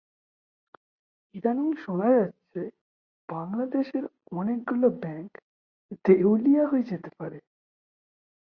ইদানীং 1.35 1.67
শোনা 1.83 2.07
যাচ্ছে 2.17 2.61
বাংলাদেশের 3.29 4.03
অনেকগুলো 4.31 4.87
ব্যাংক 5.01 5.31
দেউলিয়া 6.05 6.63
হয়ে 6.67 6.83
যেতে 6.83 7.09
পারে। 7.17 7.37